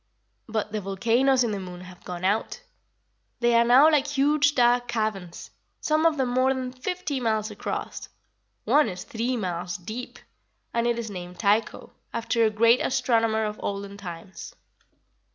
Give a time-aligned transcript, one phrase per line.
[0.47, 2.63] But the volcanoes in the moon have gone out.
[3.39, 8.09] They are now like huge dark caverns, some of them more than fifty miles across.
[8.63, 10.17] One is three miles deep,
[10.73, 14.55] and it is named Tycho, after a great astronomer of olden times.